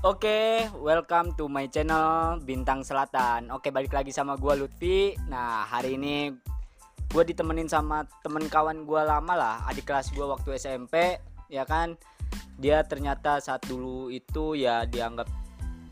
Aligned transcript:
Oke, 0.00 0.64
welcome 0.80 1.36
to 1.36 1.44
my 1.44 1.68
channel 1.68 2.40
Bintang 2.40 2.80
Selatan. 2.80 3.52
Oke, 3.52 3.68
balik 3.68 3.92
lagi 3.92 4.08
sama 4.08 4.32
gua 4.40 4.56
Lutfi. 4.56 5.12
Nah, 5.28 5.68
hari 5.68 6.00
ini 6.00 6.32
gua 7.12 7.20
ditemenin 7.20 7.68
sama 7.68 8.08
temen 8.24 8.48
kawan 8.48 8.88
gua 8.88 9.04
lama 9.04 9.36
lah, 9.36 9.56
adik 9.68 9.84
kelas 9.84 10.08
gua 10.16 10.32
waktu 10.32 10.56
SMP, 10.56 11.20
ya 11.52 11.68
kan? 11.68 12.00
Dia 12.56 12.80
ternyata 12.84 13.44
saat 13.44 13.60
dulu 13.68 14.08
itu 14.08 14.56
ya 14.56 14.88
dianggap 14.88 15.28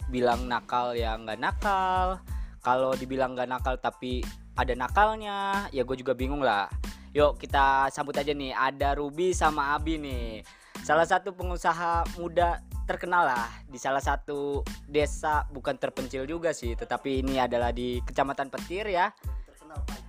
bilang 0.09 0.49
nakal 0.49 0.97
ya 0.97 1.17
nggak 1.21 1.37
nakal. 1.37 2.17
Kalau 2.65 2.97
dibilang 2.97 3.37
nggak 3.37 3.49
nakal 3.49 3.77
tapi 3.77 4.25
ada 4.59 4.75
nakalnya, 4.75 5.69
ya 5.71 5.87
gue 5.87 5.97
juga 5.97 6.13
bingung 6.19 6.43
lah. 6.43 6.67
Yuk 7.15 7.39
kita 7.39 7.89
sambut 7.95 8.17
aja 8.19 8.35
nih, 8.35 8.51
ada 8.53 8.99
Ruby 8.99 9.31
sama 9.31 9.77
Abi 9.77 9.97
nih. 9.97 10.43
Salah 10.83 11.05
satu 11.05 11.31
pengusaha 11.37 12.05
muda 12.17 12.65
terkenal 12.89 13.29
lah 13.29 13.45
di 13.69 13.77
salah 13.77 14.01
satu 14.01 14.65
desa 14.89 15.45
bukan 15.53 15.77
terpencil 15.77 16.25
juga 16.25 16.57
sih 16.57 16.73
tetapi 16.73 17.21
ini 17.21 17.37
adalah 17.37 17.69
di 17.69 18.01
kecamatan 18.01 18.49
Petir 18.49 18.89
ya. 18.89 19.13
Terkenal 19.45 19.85
Pak. 19.85 20.01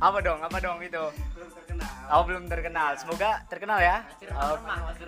Apa 0.00 0.18
dong 0.20 0.40
apa 0.44 0.56
dong 0.60 0.78
itu? 0.84 1.04
Belum 1.32 1.50
terkenal. 1.56 1.92
oh 2.12 2.22
belum 2.28 2.44
terkenal. 2.44 2.90
Semoga 3.00 3.30
terkenal 3.48 3.80
ya. 3.80 4.04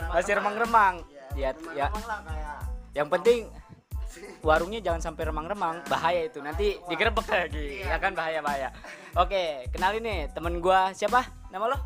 Masih 0.08 0.40
remang-remang 0.40 1.04
ya 1.36 1.52
ya. 1.76 1.88
yang 2.92 3.08
penting 3.08 3.48
warungnya 4.48 4.80
jangan 4.80 5.12
sampai 5.12 5.28
remang-remang. 5.28 5.84
Bahaya 5.92 6.24
itu 6.24 6.40
nanti 6.40 6.80
digerebek 6.88 7.28
lagi. 7.28 7.84
Ya 7.84 8.00
kan 8.00 8.16
bahaya 8.16 8.40
bahaya. 8.40 8.72
Oke 9.20 9.68
kenalin 9.68 10.00
nih 10.00 10.20
temen 10.32 10.64
gua 10.64 10.96
siapa? 10.96 11.28
Nama 11.52 11.76
lo? 11.76 11.78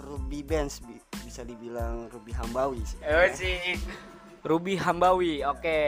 Ruby 0.00 0.40
Benz 0.40 0.80
bi- 0.80 1.00
bisa 1.24 1.44
dibilang 1.44 2.08
Ruby 2.08 2.32
Hambawi 2.32 2.80
sih. 2.84 3.00
oh 3.04 3.28
si 3.32 3.76
Ruby 4.46 4.78
Hambawi 4.78 5.42
oke 5.42 5.78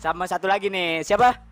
sama 0.00 0.24
satu 0.24 0.48
lagi 0.48 0.72
nih 0.72 1.04
siapa 1.04 1.50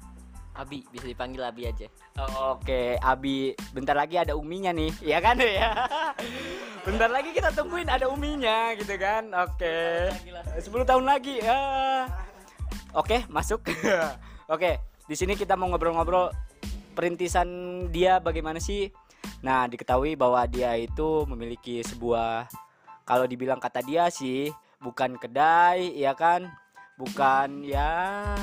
Abi 0.59 0.83
bisa 0.91 1.07
dipanggil 1.07 1.39
Abi 1.47 1.71
aja. 1.71 1.87
Oh, 2.19 2.59
Oke, 2.59 2.99
Abi, 2.99 3.55
bentar 3.71 3.95
lagi 3.95 4.19
ada 4.19 4.35
uminya 4.35 4.75
nih, 4.75 4.91
ya 5.07 5.23
kan 5.23 5.39
ya? 5.47 5.87
Bentar 6.83 7.15
lagi 7.15 7.31
kita 7.31 7.55
tungguin 7.55 7.87
ada 7.87 8.11
uminya, 8.11 8.75
gitu 8.75 8.91
kan? 8.99 9.31
Oke, 9.47 10.11
10 10.59 10.67
tahun 10.67 11.07
lagi 11.07 11.39
ya. 11.39 11.63
Oke, 12.91 13.23
masuk. 13.31 13.63
Oke, 14.55 14.83
di 15.07 15.15
sini 15.15 15.39
kita 15.39 15.55
mau 15.55 15.71
ngobrol-ngobrol 15.71 16.35
perintisan 16.99 17.47
dia 17.95 18.19
bagaimana 18.19 18.59
sih? 18.59 18.91
Nah, 19.47 19.71
diketahui 19.71 20.19
bahwa 20.19 20.43
dia 20.51 20.75
itu 20.75 21.23
memiliki 21.31 21.87
sebuah 21.87 22.51
kalau 23.07 23.31
dibilang 23.31 23.63
kata 23.63 23.79
dia 23.87 24.11
sih 24.11 24.51
bukan 24.83 25.19
kedai, 25.19 25.95
ya 25.99 26.15
kan? 26.15 26.51
Bukan 26.99 27.63
ya 27.63 28.35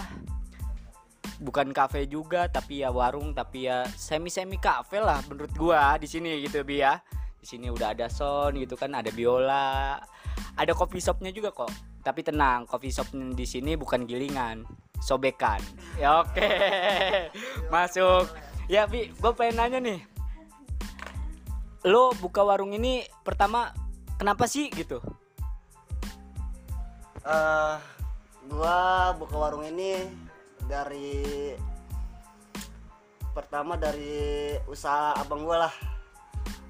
bukan 1.36 1.75
kafe 1.75 2.08
juga 2.08 2.47
tapi 2.47 2.80
ya 2.80 2.89
warung 2.95 3.36
tapi 3.36 3.67
ya 3.67 3.83
semi 4.00 4.31
semi 4.31 4.55
kafe 4.55 5.03
lah 5.03 5.19
menurut 5.27 5.52
gua 5.59 6.00
di 6.00 6.08
sini 6.08 6.39
gitu 6.44 6.64
bi 6.64 6.80
ya. 6.80 7.00
Di 7.39 7.45
sini 7.45 7.67
udah 7.69 7.94
ada 7.94 8.08
sound 8.08 8.58
gitu 8.58 8.80
kan 8.80 8.95
ada 8.95 9.11
biola 9.11 10.00
ada 10.55 10.72
coffee 10.72 11.03
shopnya 11.03 11.36
juga 11.36 11.52
kok. 11.52 11.72
Tapi 12.05 12.22
tenang 12.23 12.64
coffee 12.70 12.94
shop 12.94 13.11
di 13.11 13.44
sini 13.44 13.75
bukan 13.75 14.08
gilingan 14.08 14.64
sobekan. 15.03 15.59
Ya 15.99 16.23
oke. 16.23 16.49
Masuk. 17.73 18.31
Ya 18.72 18.88
bi 18.88 19.11
gua 19.20 19.36
pengen 19.36 19.59
nanya 19.59 19.80
nih. 19.83 19.99
Lo 21.86 22.16
buka 22.17 22.42
warung 22.42 22.72
ini 22.73 23.05
pertama 23.22 23.75
kenapa 24.17 24.47
sih 24.47 24.72
gitu 24.72 25.03
Eh, 27.25 27.75
gua 28.53 29.09
buka 29.17 29.33
warung 29.33 29.65
ini 29.65 29.97
dari 30.69 31.58
pertama 33.33 33.73
dari 33.73 34.53
usaha 34.69 35.17
abang 35.17 35.41
gua 35.41 35.65
lah. 35.65 35.75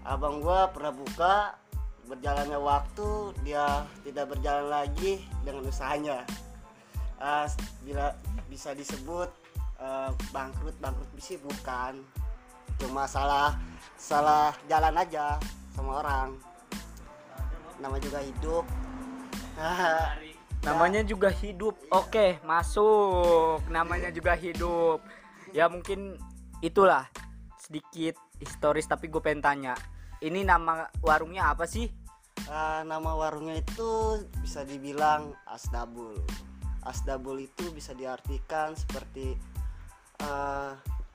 Abang 0.07 0.39
gua 0.39 0.71
pernah 0.71 0.95
buka 0.95 1.59
berjalannya 2.07 2.55
waktu 2.55 3.35
dia 3.43 3.83
tidak 4.07 4.31
berjalan 4.31 4.71
lagi 4.71 5.27
dengan 5.43 5.67
usahanya. 5.67 6.23
Eh, 7.19 7.45
bila 7.83 8.15
bisa 8.47 8.71
disebut 8.71 9.27
eh, 9.83 10.09
bangkrut 10.31 10.79
bangkrut 10.79 11.11
sih 11.19 11.35
bukan 11.35 11.99
cuma 12.79 13.07
salah 13.11 13.59
salah 13.99 14.55
jalan 14.71 14.95
aja 14.99 15.39
sama 15.75 16.03
orang 16.03 16.35
nama 17.79 17.95
juga 17.99 18.19
hidup 18.19 18.67
namanya 20.65 21.05
juga 21.05 21.29
hidup. 21.29 21.77
Oke 21.93 22.41
masuk. 22.41 23.61
Namanya 23.69 24.09
juga 24.09 24.33
hidup. 24.33 24.99
Ya 25.53 25.69
mungkin 25.69 26.17
itulah. 26.59 27.05
Sedikit 27.61 28.17
historis 28.41 28.89
tapi 28.89 29.07
gue 29.07 29.21
pengen 29.21 29.45
tanya. 29.45 29.73
Ini 30.19 30.41
nama 30.41 30.89
warungnya 31.05 31.53
apa 31.53 31.69
sih? 31.69 31.85
Eh, 32.45 32.81
nama 32.85 33.15
warungnya 33.17 33.57
itu 33.57 34.21
bisa 34.43 34.61
dibilang 34.67 35.33
Asdabul. 35.49 36.19
Asdabul 36.85 37.41
itu 37.41 37.73
bisa 37.73 37.97
diartikan 37.97 38.77
seperti 38.77 39.33
eh, 40.21 40.71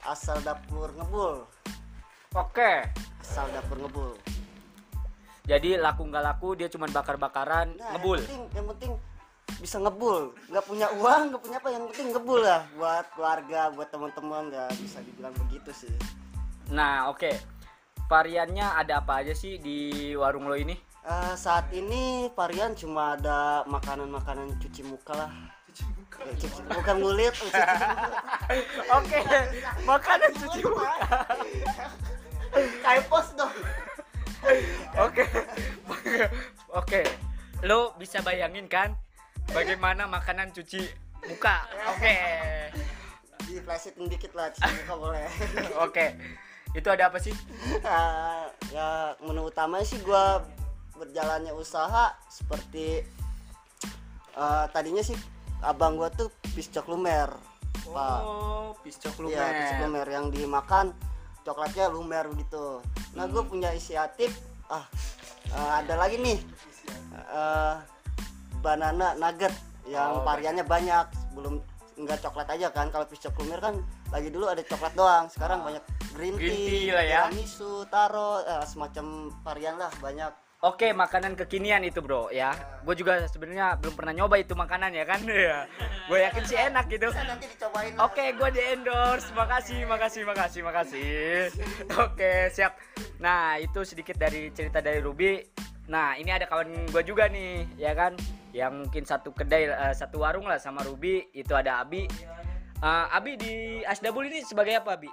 asal 0.08 0.40
dapur 0.40 0.90
ngebul, 0.96 1.44
oke. 2.32 2.72
Asal 3.20 3.46
dapur 3.52 3.78
ngebul. 3.84 4.12
jadi 5.44 5.82
laku 5.82 6.06
nggak 6.06 6.24
laku 6.24 6.54
dia 6.54 6.70
cuma 6.70 6.86
bakar-bakaran 6.88 7.74
Nah, 7.74 7.94
ngebul. 7.96 8.16
Yang 8.16 8.26
penting, 8.26 8.42
yang 8.54 8.66
penting 8.70 8.92
bisa 9.60 9.76
ngebul, 9.76 10.32
nggak 10.48 10.64
punya 10.64 10.88
uang, 10.96 11.22
nggak 11.30 11.42
punya 11.44 11.56
apa, 11.60 11.68
yang 11.70 11.84
penting 11.92 12.08
ngebul 12.10 12.40
lah 12.40 12.64
buat 12.74 13.04
keluarga, 13.12 13.68
buat 13.76 13.88
teman-teman 13.92 14.48
ya 14.48 14.66
bisa 14.80 14.98
dibilang 15.04 15.36
begitu 15.46 15.70
sih. 15.76 15.94
nah 16.72 17.10
oke 17.10 17.28
variannya 18.08 18.62
ada 18.78 19.02
apa 19.04 19.20
aja 19.22 19.34
sih 19.36 19.60
di 19.60 20.12
warung 20.16 20.48
lo 20.48 20.56
ini 20.56 20.90
Eh, 21.00 21.32
saat 21.32 21.72
ini 21.72 22.28
varian 22.36 22.76
cuma 22.76 23.16
ada 23.16 23.64
makanan-makanan 23.64 24.60
cuci 24.60 24.84
muka 24.84 25.16
lah. 25.16 25.30
Eh, 26.28 26.36
cuci- 26.36 26.60
bukan 26.68 26.94
ngulit, 27.00 27.32
cuci 27.32 27.56
muka. 27.56 27.74
oke 29.00 29.18
makanan 29.88 30.30
cuci 30.36 30.60
muka 30.60 30.92
Kayak 32.84 33.04
pos 33.08 33.32
dong. 33.32 33.54
Oke. 35.00 35.24
Oke. 36.80 37.00
Lo 37.64 37.96
bisa 37.96 38.20
bayangin 38.20 38.68
kan 38.68 38.92
bagaimana 39.50 40.06
makanan 40.06 40.54
cuci 40.54 40.80
muka? 41.26 41.66
Oke. 41.96 42.14
di 43.50 43.58
flashing 43.58 44.06
dikit 44.06 44.30
lah 44.38 44.50
cuci 44.54 44.70
muka 44.84 44.94
boleh 44.94 45.26
Oke. 45.86 46.14
Itu 46.70 46.86
ada 46.86 47.10
apa 47.10 47.18
sih? 47.18 47.34
Eh, 47.82 48.44
ya 48.70 49.18
menu 49.26 49.50
utamanya 49.50 49.82
sih 49.82 49.98
gua 50.06 50.46
berjalannya 50.94 51.50
usaha 51.50 52.14
seperti 52.30 53.02
eh, 54.38 54.64
tadinya 54.70 55.02
sih 55.02 55.18
abang 55.66 55.98
gua 55.98 56.08
tuh 56.14 56.30
piscok 56.54 56.86
lumer 56.88 57.28
pak 57.90 58.20
Oh, 58.22 58.76
piscok 58.86 59.18
Iya, 59.26 59.50
piscok 59.50 59.78
lumer 59.88 60.06
yang 60.06 60.30
dimakan 60.30 60.94
coklatnya 61.42 61.90
lumer 61.90 62.28
gitu 62.36 62.84
nah 63.16 63.26
gue 63.26 63.42
punya 63.42 63.74
inisiatif 63.74 64.30
ah 64.70 64.86
eh, 65.50 65.70
ada 65.82 65.98
lagi 65.98 66.20
nih 66.20 66.38
eh, 67.16 67.74
banana 68.60 69.16
nugget 69.16 69.52
yang 69.84 70.10
Oh, 70.12 70.22
variannya 70.22 70.62
banyak 70.62 71.04
belum 71.32 71.58
enggak 71.96 72.20
coklat 72.20 72.48
aja 72.48 72.68
kan 72.68 72.88
kalau 72.88 73.04
piscok 73.04 73.36
lumer 73.36 73.58
kan 73.58 73.74
lagi 74.08 74.28
dulu 74.28 74.46
ada 74.46 74.62
coklat 74.62 74.92
doang 74.94 75.28
sekarang 75.28 75.60
banyak 75.60 75.82
green 76.12 76.34
tea, 76.34 76.40
Ah. 76.40 76.48
Green 76.48 76.60
tea 76.62 76.84
lah 76.90 77.04
ya. 77.04 77.20
tiramisu 77.26 77.70
taro 77.86 78.30
eh, 78.40 78.64
semacam 78.64 79.04
varian 79.40 79.76
lah 79.76 79.92
banyak 79.98 80.32
Oke, 80.60 80.92
makanan 80.92 81.40
kekinian 81.40 81.80
itu, 81.88 82.04
Bro, 82.04 82.28
ya. 82.28 82.52
Gue 82.84 82.92
juga 82.92 83.24
sebenarnya 83.24 83.80
belum 83.80 83.96
pernah 83.96 84.12
nyoba 84.12 84.36
itu 84.36 84.52
makanan 84.52 84.92
ya 84.92 85.08
kan? 85.08 85.24
Iya. 85.24 85.64
Gue 86.04 86.20
yakin 86.20 86.44
sih 86.44 86.58
enak 86.60 86.84
gitu. 86.84 87.08
bisa 87.08 87.24
nanti 87.24 87.48
dicobain 87.48 87.96
Oke, 87.96 88.36
gue 88.36 88.48
di 88.52 88.60
endorse. 88.68 89.32
Makasih, 89.32 89.88
makasih, 89.88 90.28
makasih, 90.28 90.60
makasih. 90.60 91.48
Oke, 92.04 92.52
siap. 92.52 92.76
Nah, 93.16 93.56
itu 93.56 93.88
sedikit 93.88 94.20
dari 94.20 94.52
cerita 94.52 94.84
dari 94.84 95.00
Ruby. 95.00 95.40
Nah, 95.88 96.20
ini 96.20 96.28
ada 96.28 96.44
kawan 96.44 96.92
gue 96.92 97.02
juga 97.08 97.24
nih, 97.26 97.64
ya 97.80 97.96
kan? 97.96 98.20
Yang 98.50 98.72
mungkin 98.86 99.02
satu 99.06 99.30
kedai, 99.30 99.70
eh, 99.70 99.94
satu 99.94 100.22
warung 100.22 100.46
lah 100.46 100.58
sama 100.58 100.82
Ruby. 100.82 101.30
Itu 101.30 101.54
ada 101.54 101.82
Abi. 101.82 102.06
Eh, 102.80 103.06
Abi 103.12 103.36
di 103.36 103.54
Asdabul 103.84 104.26
ini 104.26 104.42
sebagai 104.42 104.78
apa, 104.78 104.98
Abi? 104.98 105.10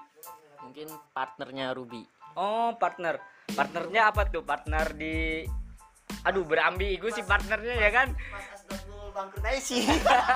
Mungkin 0.63 0.87
partnernya 1.13 1.71
Ruby. 1.71 2.03
Oh, 2.37 2.73
partner. 2.77 3.17
Partnernya 3.49 4.11
apa 4.11 4.27
tuh? 4.27 4.43
Partner 4.43 4.93
di 4.93 5.45
Aduh, 6.23 6.43
berambi 6.43 6.95
gue 6.99 7.11
sih 7.11 7.23
partnernya 7.23 7.75
ya 7.77 7.89
kan? 7.91 8.07
pas 8.11 8.43
asdabul 8.55 9.11
bangkrut 9.11 9.43
aja 9.43 9.59
sih 9.59 9.83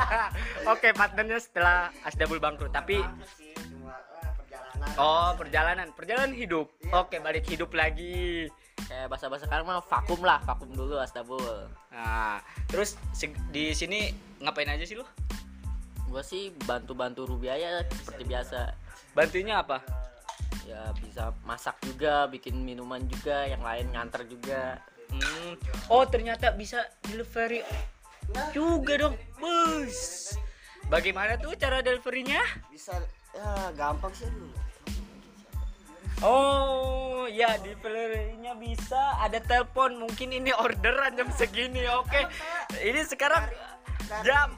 Oke, 0.72 0.92
partnernya 0.92 1.40
setelah 1.40 1.92
Asdabul 2.04 2.40
bangkrut. 2.40 2.72
Tapi 2.72 3.00
eh, 3.00 4.32
perjalanan 4.36 4.88
Oh, 5.00 5.32
perjalanan, 5.36 5.88
perjalanan 5.96 6.32
hidup. 6.36 6.72
Oke, 6.92 7.20
balik 7.20 7.48
hidup 7.48 7.72
lagi. 7.72 8.48
Kayak 8.92 9.08
bahasa-bahasa 9.08 9.48
sekarang 9.48 9.64
mah 9.64 9.80
vakum 9.80 10.20
lah, 10.20 10.44
vakum 10.44 10.68
dulu 10.68 11.00
Astabul. 11.00 11.40
Nah, 11.96 12.44
terus 12.68 13.00
di 13.56 13.72
sini 13.72 14.12
ngapain 14.44 14.68
aja 14.68 14.84
sih 14.84 15.00
lu? 15.00 15.08
Gua 16.12 16.20
sih 16.20 16.52
bantu-bantu 16.68 17.24
Ruby 17.24 17.48
aja 17.48 17.88
seperti 17.88 18.28
biasa. 18.28 18.76
Bantunya 19.16 19.64
apa? 19.64 19.80
Ya 20.68 20.92
bisa 21.00 21.32
masak 21.48 21.80
juga, 21.88 22.28
bikin 22.28 22.60
minuman 22.60 23.00
juga, 23.08 23.48
yang 23.48 23.64
lain 23.64 23.96
nganter 23.96 24.28
juga. 24.28 24.84
Hmm. 25.08 25.56
Oh, 25.88 26.04
ternyata 26.04 26.52
bisa 26.52 26.84
delivery 27.08 27.64
juga 28.52 29.08
dong. 29.08 29.16
Bus. 29.40 30.36
Bagaimana 30.92 31.40
tuh 31.40 31.56
cara 31.56 31.80
deliverynya? 31.80 32.44
bisa 32.68 33.00
ya 33.32 33.72
gampang 33.72 34.12
sih 34.12 34.28
dulu 34.28 34.52
Oh, 36.22 37.26
ya 37.26 37.58
deliverynya 37.58 38.54
bisa. 38.58 39.18
Ada 39.26 39.42
telepon. 39.42 40.06
Mungkin 40.06 40.30
ini 40.38 40.54
orderan 40.54 41.18
jam 41.18 41.30
segini. 41.34 41.82
Oke. 41.98 42.30
Ini 42.78 43.02
sekarang 43.10 43.50
jam. 44.22 44.54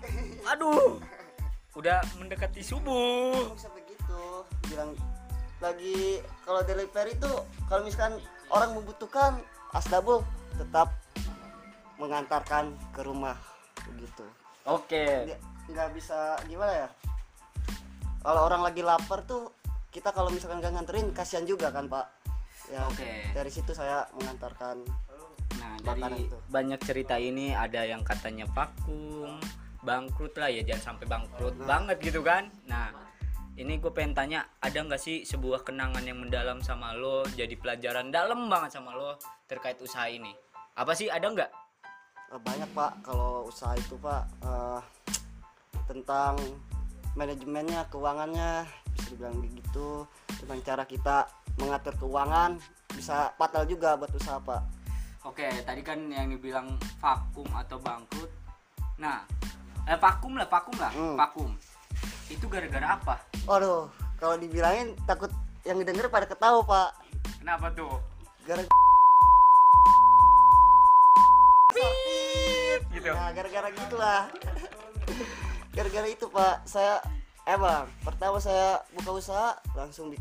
Aduh. 0.51 0.99
Udah 1.73 2.03
mendekati 2.19 2.61
subuh. 2.61 3.55
bisa 3.55 3.71
begitu 3.73 4.21
bilang 4.69 4.93
lagi 5.63 6.19
kalau 6.43 6.59
delivery 6.67 7.15
itu 7.15 7.33
kalau 7.71 7.81
misalkan 7.87 8.19
orang 8.51 8.75
membutuhkan 8.75 9.31
asdabul 9.71 10.21
tetap 10.59 10.91
mengantarkan 11.95 12.75
ke 12.91 13.01
rumah 13.01 13.39
begitu 13.87 14.27
Oke. 14.67 15.29
nggak 15.29 15.39
nggak 15.71 15.89
bisa 15.95 16.35
gimana 16.51 16.85
ya 16.85 16.89
kalau 18.19 18.43
orang 18.51 18.61
lagi 18.65 18.83
lapar 18.83 19.23
tuh 19.23 19.55
kita 19.93 20.09
kalau 20.09 20.33
misalkan 20.33 20.57
nggak 20.57 20.73
nganterin 20.73 21.07
kasihan 21.13 21.45
juga 21.45 21.69
kan 21.69 21.85
pak 21.85 22.09
ya 22.67 22.81
Oke. 22.89 23.29
dari 23.31 23.51
situ 23.53 23.71
saya 23.71 24.09
mengantarkan 24.17 24.81
Nah, 25.53 25.77
dari 25.79 26.27
itu. 26.27 26.37
banyak 26.49 26.79
cerita 26.81 27.15
ini 27.15 27.53
ada 27.53 27.85
yang 27.85 28.01
katanya 28.01 28.49
vakum, 28.51 29.37
bangkrut 29.85 30.33
lah 30.35 30.49
ya, 30.49 30.65
jangan 30.65 30.97
sampai 30.97 31.05
bangkrut 31.05 31.55
banget 31.63 31.97
gitu 32.01 32.25
kan. 32.25 32.49
Nah, 32.65 32.89
ini 33.53 33.77
gue 33.77 33.91
pengen 33.93 34.17
tanya, 34.17 34.49
ada 34.59 34.81
nggak 34.81 34.97
sih 34.97 35.21
sebuah 35.23 35.61
kenangan 35.61 36.03
yang 36.03 36.19
mendalam 36.19 36.59
sama 36.59 36.97
lo, 36.97 37.23
jadi 37.37 37.53
pelajaran 37.53 38.09
dalam 38.09 38.49
banget 38.49 38.81
sama 38.81 38.97
lo 38.97 39.15
terkait 39.45 39.77
usaha 39.79 40.09
ini? 40.09 40.33
Apa 40.73 40.97
sih, 40.97 41.07
ada 41.07 41.29
nggak? 41.29 41.51
Eh, 42.33 42.41
banyak 42.41 42.69
pak 42.73 43.05
kalau 43.05 43.45
usaha 43.45 43.77
itu 43.77 43.93
pak 44.01 44.25
eh, 44.41 44.81
tentang 45.85 46.33
manajemennya 47.13 47.85
keuangannya 47.93 48.65
dibilang 49.13 49.37
begitu 49.39 50.03
tentang 50.41 50.59
cara 50.65 50.83
kita 50.83 51.17
mengatur 51.61 51.93
keuangan 52.01 52.57
bisa 52.91 53.31
fatal 53.37 53.63
juga 53.63 53.95
buat 53.95 54.11
usaha 54.13 54.41
pak 54.41 54.61
Oke, 55.23 55.47
tadi 55.63 55.79
kan 55.79 56.11
yang 56.11 56.35
dibilang 56.35 56.75
vakum 56.99 57.47
atau 57.55 57.79
bangkrut. 57.79 58.27
Nah, 58.99 59.23
eh, 59.87 59.95
vakum 59.95 60.35
lah, 60.35 60.43
vakum 60.51 60.75
lah, 60.75 60.91
Hmm. 60.91 61.15
vakum. 61.15 61.47
Itu 62.27 62.51
gara-gara 62.51 62.99
apa? 62.99 63.15
waduh 63.47 63.87
kalau 64.19 64.35
dibilangin 64.35 64.95
takut 65.07 65.31
yang 65.63 65.79
denger 65.79 66.07
pada 66.07 66.27
ketawa 66.27 66.59
pak 66.63 66.89
Kenapa 67.39 67.71
tuh? 67.71 68.03
gara 68.43 68.63
Gitu. 72.93 73.09
Nah, 73.09 73.31
gara-gara 73.35 73.67
gitulah. 73.73 74.21
gara-gara 75.75 76.07
itu, 76.07 76.25
Pak. 76.29 76.63
Saya 76.63 77.01
emang 77.43 77.87
pertama 78.03 78.39
saya 78.39 78.79
buka 78.95 79.11
usaha 79.19 79.49
langsung 79.75 80.11
di 80.11 80.17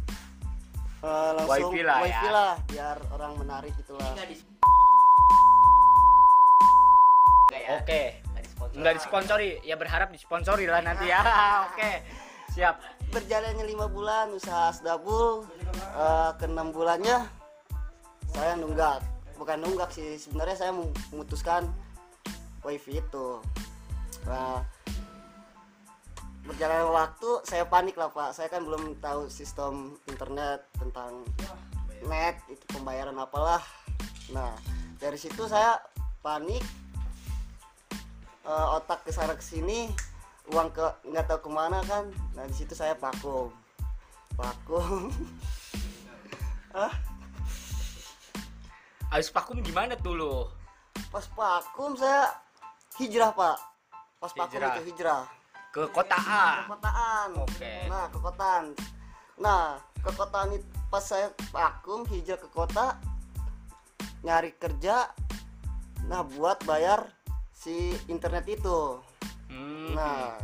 eh, 1.02 1.30
langsung 1.38 1.70
Wifi 1.70 1.82
lah 1.86 1.98
ya. 2.02 2.04
wifi 2.06 2.28
lah, 2.30 2.52
biar 2.70 2.96
orang 3.14 3.32
menarik 3.38 3.74
itulah. 3.78 4.10
Oke. 7.52 8.02
Nggak 8.72 8.94
disponsori, 9.02 9.60
ya 9.66 9.76
berharap 9.76 10.08
disponsori 10.14 10.64
lah 10.64 10.80
nanti 10.80 11.10
ya. 11.10 11.20
Oke. 11.70 12.02
Siap. 12.52 12.74
Berjalannya 13.12 13.64
lima 13.68 13.86
bulan 13.88 14.32
usaha 14.32 14.72
Asdabul 14.72 15.44
eh, 15.76 16.30
ke 16.40 16.46
enam 16.48 16.72
bulannya 16.72 17.28
saya 18.32 18.56
nunggak. 18.56 19.04
Bukan 19.36 19.58
nunggak 19.58 19.90
sih, 19.90 20.16
sebenarnya 20.16 20.56
saya 20.56 20.72
memutuskan 21.10 21.66
wifi 22.62 23.02
itu. 23.02 23.42
Nah, 24.24 24.62
berjalan 26.42 26.90
waktu 26.90 27.30
saya 27.46 27.64
panik 27.66 27.94
lah 27.94 28.10
pak. 28.10 28.34
Saya 28.34 28.50
kan 28.50 28.66
belum 28.66 28.98
tahu 28.98 29.30
sistem 29.30 29.94
internet 30.10 30.66
tentang 30.78 31.22
net 32.06 32.38
itu 32.50 32.64
pembayaran 32.70 33.14
apalah. 33.18 33.62
Nah 34.34 34.54
dari 34.98 35.18
situ 35.18 35.46
saya 35.46 35.78
panik 36.22 36.62
Eh, 38.42 38.66
otak 38.74 39.06
ke 39.06 39.14
sana 39.14 39.38
ke 39.38 39.44
sini 39.44 39.86
uang 40.50 40.74
ke 40.74 40.82
nggak 41.06 41.30
tahu 41.30 41.46
ke 41.46 41.50
mana 41.54 41.78
kan. 41.86 42.10
Nah 42.34 42.42
di 42.50 42.54
situ 42.54 42.74
saya 42.74 42.98
vakum. 42.98 43.50
Vakum. 44.34 45.10
Ah 46.72 46.88
Habis 49.12 49.28
vakum 49.28 49.60
gimana 49.60 49.92
tuh 49.92 50.16
lo? 50.16 50.48
pas 51.12 51.28
vakum 51.36 51.92
saya 52.00 52.32
hijrah 52.96 53.28
pak. 53.36 53.60
Pas 54.16 54.32
vakum 54.32 54.56
itu 54.56 54.88
hijrah 54.88 55.28
Ke 55.72 55.88
kota 55.88 56.14
A. 56.14 56.46
kekotaan 56.62 57.28
Oke. 57.38 57.88
nah 57.88 58.04
kekotaan 58.06 58.64
nah 59.34 59.64
kekotaan 59.98 60.52
itu 60.52 60.66
pas 60.86 61.00
saya 61.00 61.32
vakum 61.48 62.04
hijrah 62.04 62.36
ke 62.36 62.46
kota 62.46 63.00
nyari 64.22 64.52
kerja 64.54 65.08
nah 66.04 66.20
buat 66.22 66.60
bayar 66.62 67.08
si 67.50 67.72
internet 68.06 68.44
itu 68.46 69.00
Hmm. 69.48 69.92
nah 69.92 70.36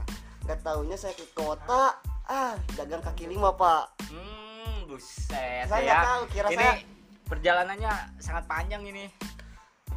nggak 0.42 0.60
taunya 0.60 0.92
saya 0.94 1.12
ke 1.12 1.28
kota 1.32 1.96
ah 2.24 2.56
dagang 2.74 3.00
kaki 3.00 3.24
lima 3.26 3.52
pak 3.52 3.88
Hmm, 4.08 4.84
buset 4.86 5.64
Saya 5.64 5.80
ya. 5.82 6.00
tahu, 6.02 6.22
kira 6.28 6.48
ini 6.48 6.56
saya- 6.58 6.84
perjalanannya 7.24 7.92
sangat 8.18 8.44
panjang 8.44 8.80
ini. 8.82 9.04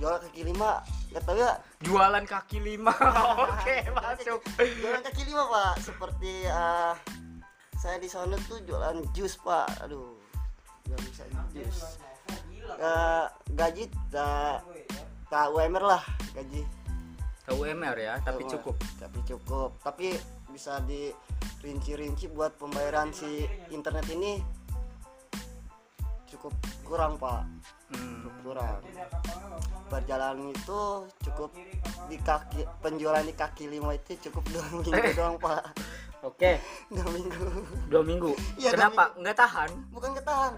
Jual 0.01 0.17
kaki 0.17 0.41
lima 0.43 0.81
nggak 1.13 1.23
tahu 1.23 1.37
ya 1.37 1.53
Jualan 1.81 2.25
kaki 2.25 2.57
lima. 2.61 2.93
Oke, 3.49 3.85
masuk. 3.89 4.41
jualan 4.57 5.01
kaki 5.01 5.23
lima 5.25 5.43
pak 5.45 5.73
seperti 5.81 6.45
ah, 6.45 6.93
saya 7.77 7.97
di 7.97 8.09
sana 8.09 8.37
tuh 8.45 8.61
jualan 8.65 9.01
jus 9.13 9.37
pak 9.41 9.69
aduh 9.81 10.17
jualan 10.89 11.05
bisa 11.05 11.23
jus 11.53 11.77
Eh, 12.71 13.25
gaji 13.51 13.83
tak 14.09 14.63
tak 15.27 15.51
UMR 15.51 15.83
lah 15.83 16.03
gaji 16.31 16.63
UMR 17.51 17.97
ya, 17.99 18.15
tapi 18.23 18.47
UMR. 18.47 18.51
cukup. 18.55 18.75
tapi 18.95 19.19
cukup 19.27 19.69
tapi 19.83 20.07
bisa 20.47 20.79
dirinci-rinci 20.87 22.31
buat 22.31 22.55
pembayaran 22.55 23.11
si 23.11 23.43
internet 23.69 24.07
ini 24.07 24.39
cukup 26.31 26.53
kurang 26.87 27.19
pak. 27.19 27.43
Hmm. 27.91 28.23
cukup 28.23 28.35
kurang. 28.47 28.79
Perjalanan 29.91 30.55
itu 30.55 30.81
cukup 31.27 31.51
di 32.07 32.17
kaki 32.19 32.63
penjualan 32.79 33.23
di 33.23 33.35
kaki 33.35 33.67
lima 33.67 33.91
itu 33.95 34.15
cukup 34.31 34.43
dua 34.49 34.65
minggu 34.79 35.11
doang 35.15 35.35
pak. 35.35 35.63
Oke, 36.21 36.61
dua 36.93 37.07
minggu. 37.09 37.43
Dua 37.89 38.03
minggu. 38.05 38.31
Dua 38.33 38.71
Kenapa? 38.71 39.11
Nggak 39.17 39.37
tahan? 39.41 39.69
bukan 39.91 40.13
ketahan 40.15 40.53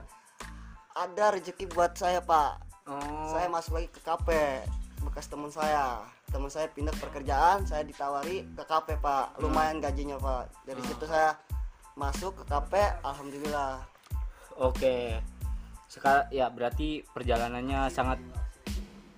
ada 0.94 1.34
rezeki 1.34 1.66
buat 1.74 1.98
saya 1.98 2.22
pak. 2.22 2.62
Oh. 2.84 3.32
saya 3.32 3.48
masuk 3.48 3.80
lagi 3.80 3.90
ke 3.90 4.02
KP 4.04 4.28
bekas 5.04 5.28
teman 5.28 5.50
saya. 5.50 6.04
Teman 6.30 6.50
saya 6.50 6.68
pindah 6.70 6.94
pekerjaan 6.98 7.66
saya 7.66 7.84
ditawari 7.86 8.46
ke 8.54 8.64
KP 8.64 9.02
pak. 9.02 9.38
Lumayan 9.42 9.82
gajinya 9.82 10.20
pak. 10.22 10.54
Dari 10.68 10.82
situ 10.86 11.06
saya 11.10 11.34
masuk 11.98 12.38
ke 12.42 12.44
KP 12.46 12.74
alhamdulillah. 13.02 13.82
Oke. 14.62 15.18
Sekarang 15.94 16.26
ya 16.34 16.50
berarti 16.50 17.06
perjalanannya 17.06 17.86
sangat 17.94 18.18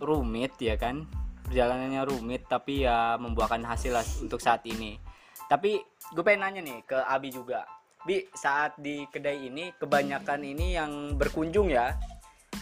rumit 0.04 0.60
ya 0.60 0.76
kan? 0.76 1.08
Perjalanannya 1.48 2.04
rumit 2.04 2.52
tapi 2.52 2.84
ya 2.84 3.16
membuahkan 3.16 3.64
hasil 3.64 3.96
lah 3.96 4.04
untuk 4.20 4.44
saat 4.44 4.60
ini. 4.68 5.00
Tapi 5.48 5.80
gue 6.12 6.24
pengen 6.26 6.44
nanya 6.44 6.62
nih 6.68 6.84
ke 6.84 7.00
Abi 7.00 7.32
juga. 7.32 7.64
Bi, 8.04 8.28
saat 8.36 8.76
di 8.76 9.08
kedai 9.08 9.48
ini 9.48 9.72
kebanyakan 9.80 10.44
ini 10.44 10.76
yang 10.76 11.16
berkunjung 11.16 11.72
ya. 11.72 11.96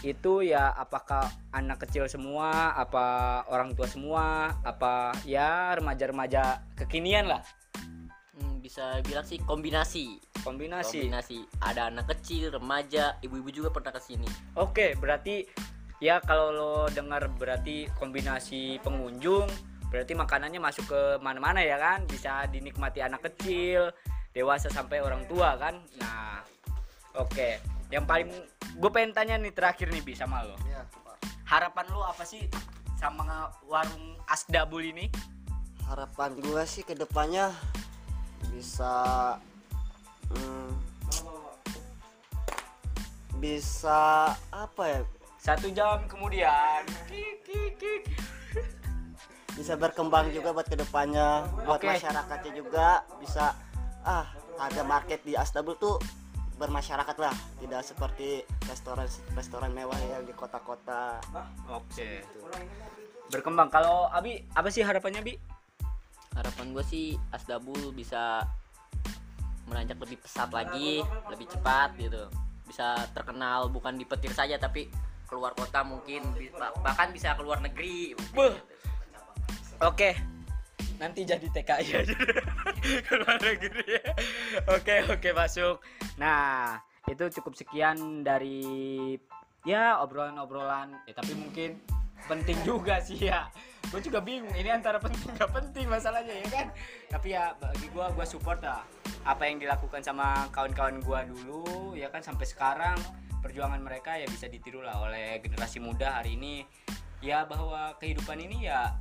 Itu 0.06 0.46
ya 0.46 0.70
apakah 0.78 1.26
anak 1.50 1.82
kecil 1.82 2.06
semua, 2.06 2.70
apa 2.78 3.42
orang 3.50 3.74
tua 3.74 3.90
semua, 3.90 4.54
apa 4.62 5.10
ya 5.26 5.74
remaja-remaja 5.74 6.62
kekinian 6.78 7.26
lah. 7.26 7.42
Bisa 8.64 9.04
bilang 9.04 9.28
sih 9.28 9.36
kombinasi. 9.44 10.16
Kombinasi. 10.40 11.04
Kombinasi. 11.04 11.38
Ada 11.60 11.92
anak 11.92 12.16
kecil, 12.16 12.48
remaja, 12.48 13.20
ibu-ibu 13.20 13.52
juga 13.52 13.68
pernah 13.68 13.92
ke 13.92 14.00
sini. 14.00 14.24
Oke, 14.56 14.96
berarti 14.96 15.44
ya 16.00 16.16
kalau 16.24 16.48
lo 16.48 16.72
dengar 16.88 17.28
berarti 17.36 17.92
kombinasi 18.00 18.80
pengunjung, 18.80 19.52
berarti 19.92 20.16
makanannya 20.16 20.64
masuk 20.64 20.88
ke 20.88 21.00
mana-mana 21.20 21.60
ya 21.60 21.76
kan? 21.76 22.08
Bisa 22.08 22.48
dinikmati 22.48 23.04
anak 23.04 23.28
kecil, 23.28 23.92
dewasa 24.32 24.72
sampai 24.72 25.04
orang 25.04 25.28
tua 25.28 25.60
kan. 25.60 25.76
Nah, 26.00 26.40
Oke, 27.14 27.62
yang 27.94 28.08
paling 28.08 28.26
gue 28.80 28.90
pengen 28.90 29.14
tanya 29.14 29.38
nih 29.38 29.54
terakhir 29.54 29.86
nih 29.92 30.02
bi 30.02 30.16
sama 30.18 30.42
lo. 30.42 30.58
Iya, 30.66 30.82
Harapan 31.46 31.86
lo 31.94 32.02
apa 32.02 32.26
sih 32.26 32.48
sama 32.98 33.52
warung 33.68 34.16
Asdabul 34.26 34.88
ini? 34.88 35.06
harapan 35.84 36.32
gua 36.40 36.64
sih 36.64 36.80
ke 36.80 36.96
depannya 36.96 37.52
bisa 38.52 38.94
hmm, 40.32 40.70
bisa 43.38 44.32
apa 44.52 44.84
ya 44.88 45.00
Satu 45.44 45.68
jam 45.76 46.00
kemudian. 46.08 46.80
Bisa 49.52 49.76
berkembang 49.76 50.32
juga 50.32 50.56
buat 50.56 50.64
ke 50.64 50.72
depannya 50.72 51.44
buat 51.68 51.76
Oke. 51.84 51.92
masyarakatnya 51.92 52.52
juga 52.56 53.04
bisa 53.20 53.52
ah 54.08 54.24
ada 54.56 54.82
market 54.88 55.20
di 55.20 55.36
Asdabul 55.36 55.76
tuh 55.76 56.00
bermasyarakat 56.56 57.16
lah 57.20 57.36
tidak 57.60 57.84
seperti 57.84 58.40
restoran 58.64 59.04
restoran 59.36 59.70
mewah 59.76 60.00
yang 60.08 60.24
di 60.24 60.32
kota-kota 60.32 61.20
Oke. 61.68 62.24
Berkembang. 63.28 63.68
Kalau 63.68 64.08
Abi 64.08 64.40
apa 64.56 64.72
sih 64.72 64.80
harapannya 64.80 65.20
Bi? 65.20 65.36
Harapan 66.34 66.74
gue 66.74 66.84
sih 66.86 67.06
Asdabul 67.30 67.94
bisa 67.94 68.42
meranjak 69.64 69.96
lebih 69.96 70.20
pesat 70.20 70.50
lagi 70.52 71.00
lebih 71.30 71.46
cepat 71.48 71.96
gitu 71.96 72.28
bisa 72.64 72.96
terkenal 73.12 73.72
bukan 73.72 73.96
di 73.96 74.04
petir 74.04 74.32
saja 74.32 74.58
tapi 74.60 74.88
keluar 75.28 75.56
kota 75.56 75.80
mungkin 75.82 76.22
bahkan 76.84 77.10
bisa 77.10 77.32
keluar 77.34 77.58
negeri 77.58 78.12
Beuh. 78.36 78.54
Oke. 79.82 80.14
Nanti 81.02 81.26
jadi 81.26 81.42
TKI 81.50 81.88
aja. 81.90 82.14
Keluar 83.10 83.36
negeri. 83.42 83.98
Oke, 84.70 85.02
oke 85.10 85.28
masuk. 85.34 85.82
Nah, 86.22 86.78
itu 87.10 87.24
cukup 87.40 87.58
sekian 87.58 88.22
dari 88.22 88.62
ya 89.66 89.98
obrolan-obrolan. 89.98 90.94
Ya 91.10 91.12
tapi 91.18 91.34
mungkin 91.34 91.82
penting 92.26 92.58
juga 92.64 93.00
sih 93.00 93.28
ya. 93.28 93.48
Gue 93.92 94.00
juga 94.00 94.18
bingung 94.24 94.52
ini 94.56 94.72
antara 94.72 94.96
penting 94.98 95.30
gak 95.36 95.52
penting 95.52 95.86
masalahnya 95.86 96.34
ya 96.34 96.48
kan. 96.50 96.66
Tapi 97.12 97.28
ya 97.36 97.52
bagi 97.56 97.86
gue 97.88 98.06
gue 98.16 98.26
support 98.26 98.60
lah 98.64 98.82
apa 99.24 99.48
yang 99.48 99.56
dilakukan 99.56 100.04
sama 100.04 100.48
kawan-kawan 100.52 101.00
gue 101.00 101.20
dulu 101.32 101.96
ya 101.96 102.12
kan 102.12 102.20
sampai 102.20 102.44
sekarang 102.44 102.96
perjuangan 103.40 103.80
mereka 103.80 104.20
ya 104.20 104.28
bisa 104.28 104.48
ditiru 104.48 104.84
lah 104.84 105.00
oleh 105.00 105.40
generasi 105.40 105.80
muda 105.80 106.20
hari 106.20 106.36
ini 106.36 106.64
ya 107.24 107.48
bahwa 107.48 107.96
kehidupan 107.96 108.36
ini 108.36 108.68
ya 108.68 108.92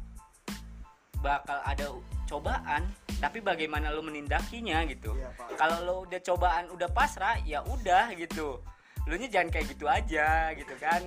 bakal 1.20 1.60
ada 1.64 1.92
cobaan 2.28 2.88
tapi 3.20 3.40
bagaimana 3.40 3.92
lo 3.92 4.04
menindakinya 4.04 4.84
gitu 4.88 5.16
Pak. 5.16 5.56
kalau 5.60 5.78
lo 5.84 5.96
udah 6.08 6.20
cobaan 6.20 6.68
udah 6.72 6.92
pasrah 6.92 7.40
ya 7.44 7.64
udah 7.68 8.12
gitu 8.16 8.60
lu 9.08 9.16
nya 9.20 9.28
jangan 9.28 9.52
kayak 9.52 9.68
gitu 9.76 9.88
aja 9.88 10.56
gitu 10.56 10.76
kan 10.80 11.04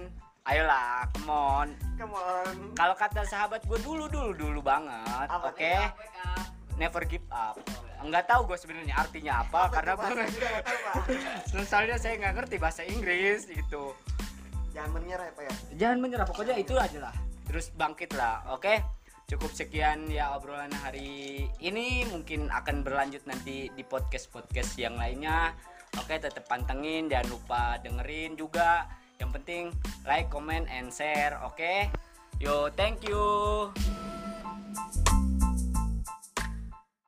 ayolah 0.47 1.11
come 1.13 1.31
on. 1.31 1.69
Come 1.99 2.15
on. 2.15 2.55
Kalau 2.79 2.95
kata 2.95 3.27
sahabat 3.27 3.67
gue 3.67 3.79
dulu 3.83 4.07
dulu 4.07 4.31
dulu 4.37 4.61
banget 4.63 5.27
Apa 5.27 5.51
oke? 5.51 5.75
Never 6.77 7.03
give 7.09 7.25
up. 7.33 7.57
Nggak 8.05 8.29
tahu 8.29 8.53
gue 8.53 8.59
sebenarnya 8.61 8.95
artinya 9.01 9.43
apa, 9.43 9.73
karena 9.73 9.97
itu 9.97 9.99
bahasa 9.99 10.23
gue 11.57 11.65
soalnya 11.65 11.97
saya 11.97 12.15
nggak 12.21 12.35
ngerti 12.37 12.57
bahasa 12.61 12.85
Inggris 12.85 13.49
gitu. 13.49 13.97
Jangan 14.77 14.93
menyerah 14.93 15.25
ya 15.25 15.33
pak 15.33 15.43
ya? 15.43 15.55
Jangan 15.81 15.99
menyerah 16.05 16.27
pokoknya 16.29 16.55
itu 16.61 16.77
aja 16.77 16.99
lah. 17.09 17.15
Terus 17.49 17.73
bangkit 17.73 18.13
lah 18.13 18.45
oke? 18.53 18.77
Cukup 19.27 19.51
sekian 19.57 20.07
ya 20.13 20.37
obrolan 20.37 20.71
hari 20.85 21.49
ini. 21.59 22.05
Mungkin 22.13 22.53
akan 22.53 22.85
berlanjut 22.85 23.25
nanti 23.25 23.73
di 23.73 23.83
podcast 23.83 24.29
podcast 24.29 24.77
yang 24.77 25.01
lainnya. 25.01 25.57
Oke 25.97 26.21
tetap 26.21 26.45
pantengin 26.45 27.09
jangan 27.09 27.33
lupa 27.33 27.81
dengerin 27.81 28.37
juga 28.37 28.85
yang 29.21 29.31
penting 29.33 29.65
like 30.05 30.29
comment 30.29 30.69
and 30.69 30.93
share 30.93 31.37
oke 31.41 31.57
okay? 31.57 31.89
yo 32.37 32.69
thank 32.77 33.01
you 33.07 33.73